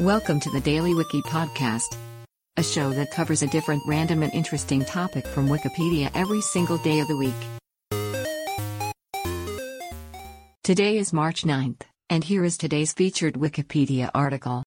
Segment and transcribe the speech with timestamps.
[0.00, 1.94] Welcome to the Daily Wiki Podcast,
[2.56, 7.00] a show that covers a different random and interesting topic from Wikipedia every single day
[7.00, 7.34] of the week.
[10.64, 14.64] Today is March 9th, and here is today's featured Wikipedia article.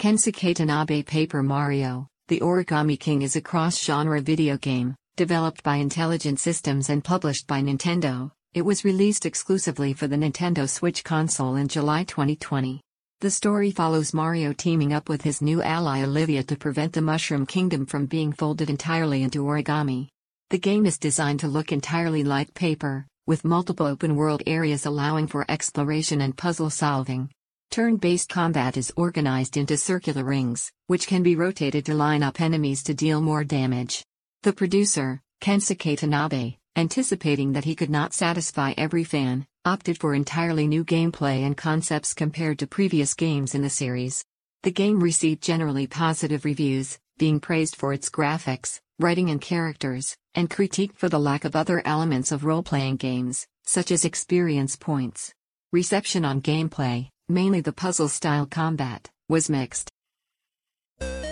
[0.00, 6.40] Kensuke Tanabe Paper Mario, The Origami King is a cross-genre video game, developed by Intelligent
[6.40, 8.30] Systems and published by Nintendo.
[8.54, 12.80] It was released exclusively for the Nintendo Switch console in July 2020.
[13.24, 17.46] The story follows Mario teaming up with his new ally Olivia to prevent the Mushroom
[17.46, 20.08] Kingdom from being folded entirely into origami.
[20.50, 25.26] The game is designed to look entirely like paper, with multiple open world areas allowing
[25.26, 27.30] for exploration and puzzle solving.
[27.70, 32.42] Turn based combat is organized into circular rings, which can be rotated to line up
[32.42, 34.04] enemies to deal more damage.
[34.42, 40.66] The producer, Kensuke Tanabe, anticipating that he could not satisfy every fan, opted for entirely
[40.66, 44.24] new gameplay and concepts compared to previous games in the series.
[44.62, 50.50] The game received generally positive reviews, being praised for its graphics, writing and characters, and
[50.50, 55.32] critiqued for the lack of other elements of role playing games, such as experience points.
[55.72, 59.90] Reception on gameplay, mainly the puzzle style combat, was mixed.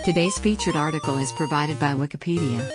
[0.03, 2.69] Today's featured article is provided by Wikipedia.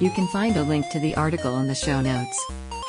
[0.00, 2.44] You can find a link to the article in the show notes.